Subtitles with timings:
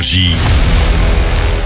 [0.00, 0.32] Énergie.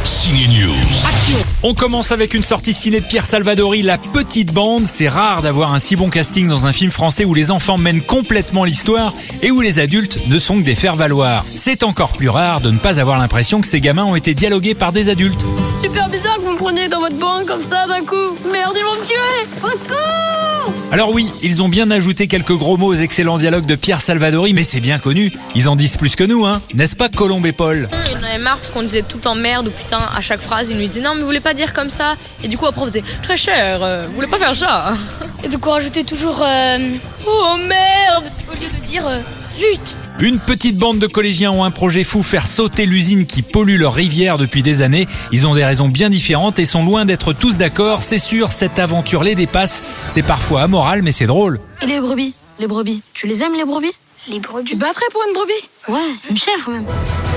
[0.02, 1.36] Signe News.
[1.62, 4.86] On commence avec une sortie ciné de Pierre Salvadori, La Petite Bande.
[4.86, 8.02] C'est rare d'avoir un si bon casting dans un film français où les enfants mènent
[8.02, 11.44] complètement l'histoire et où les adultes ne sont que des faire-valoir.
[11.54, 14.74] C'est encore plus rare de ne pas avoir l'impression que ces gamins ont été dialogués
[14.74, 15.44] par des adultes.
[15.80, 18.16] Super bizarre que vous me preniez dans votre bande comme ça d'un coup.
[18.50, 20.63] Merde, ils vont me tuer Au secours
[20.94, 24.54] Alors oui, ils ont bien ajouté quelques gros mots aux excellents dialogues de Pierre Salvadori,
[24.54, 25.32] mais c'est bien connu.
[25.56, 27.88] Ils en disent plus que nous, hein N'est-ce pas Colombe et Paul?
[28.08, 30.38] Il en avait marre parce qu'on disait tout le temps merde ou putain à chaque
[30.38, 30.70] phrase.
[30.70, 32.14] Il nous disait non, mais vous voulez pas dire comme ça?
[32.44, 34.92] Et du coup, après, on faisait très cher, euh, vous voulez pas faire ça?
[35.42, 36.78] Et de quoi rajouter toujours euh,
[37.26, 39.18] Oh merde Au lieu de dire euh,
[39.56, 43.76] Zut Une petite bande de collégiens ont un projet fou, faire sauter l'usine qui pollue
[43.78, 45.08] leur rivière depuis des années.
[45.32, 48.04] Ils ont des raisons bien différentes et sont loin d'être tous d'accord.
[48.04, 49.82] C'est sûr, cette aventure les dépasse.
[50.06, 51.58] C'est parfois amoral, mais c'est drôle.
[51.82, 52.34] Et les brebis?
[52.60, 53.02] Les brebis.
[53.12, 53.92] Tu les aimes les brebis?
[54.28, 55.68] Les brebis Tu battrais pour une brebis?
[55.88, 56.86] Ouais, une chèvre même.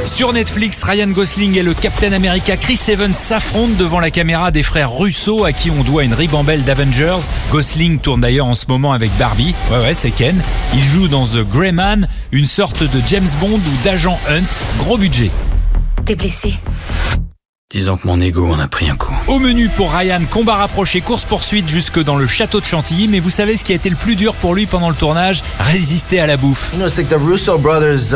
[0.05, 4.63] Sur Netflix, Ryan Gosling et le Captain America Chris Evans s'affrontent devant la caméra des
[4.63, 7.19] frères Russo à qui on doit une ribambelle d'Avengers.
[7.51, 9.53] Gosling tourne d'ailleurs en ce moment avec Barbie.
[9.69, 10.41] Ouais ouais, c'est Ken.
[10.73, 14.43] Il joue dans The Grey Man, une sorte de James Bond ou d'agent Hunt.
[14.77, 15.31] Gros budget.
[16.05, 16.53] T'es blessé.
[17.73, 19.13] Disons que mon ego en a pris un coup.
[19.27, 23.09] Au menu pour Ryan, combat rapproché, course-poursuite jusque dans le château de Chantilly.
[23.09, 25.43] Mais vous savez ce qui a été le plus dur pour lui pendant le tournage?
[25.59, 26.69] Résister à la bouffe.
[26.71, 28.11] You know, it's like the Russo brothers,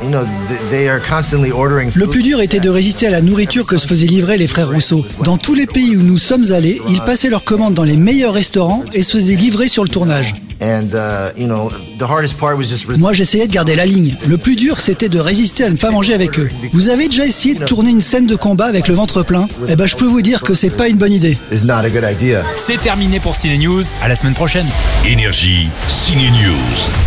[0.00, 3.20] you know, th- they are constantly ordering Le plus dur était de résister à la
[3.20, 5.04] nourriture que se faisaient livrer les frères Rousseau.
[5.24, 8.34] Dans tous les pays où nous sommes allés, ils passaient leurs commandes dans les meilleurs
[8.34, 10.34] restaurants et se faisaient livrer sur le tournage.
[10.60, 12.88] And, uh, you know, the hardest part was just...
[12.88, 14.14] Moi, j'essayais de garder la ligne.
[14.26, 16.48] Le plus dur, c'était de résister à ne pas manger avec eux.
[16.72, 19.48] Vous avez déjà essayé de tourner une scène de combat avec le ventre plein?
[19.68, 21.38] Eh ben, je peux vous dire que c'est pas une bonne idée.
[21.52, 22.44] is not a good idea.
[22.56, 23.84] C'est terminé pour Ciné News.
[24.02, 24.66] À la semaine prochaine.
[25.04, 25.68] Énergie.
[25.88, 27.03] Signe News.